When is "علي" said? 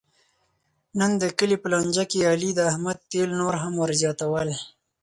2.31-2.51